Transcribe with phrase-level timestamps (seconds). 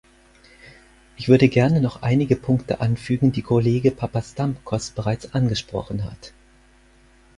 [1.15, 6.33] Ich würde gerne noch einige Punkte anfügen, die Kollege Papastamkos bereits angesprochen hat.